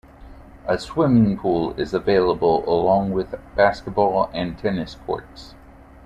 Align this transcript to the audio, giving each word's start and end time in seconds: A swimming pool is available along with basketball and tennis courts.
A 0.65 0.79
swimming 0.79 1.37
pool 1.37 1.79
is 1.79 1.93
available 1.93 2.67
along 2.67 3.11
with 3.11 3.35
basketball 3.55 4.31
and 4.33 4.57
tennis 4.57 4.95
courts. 5.05 5.53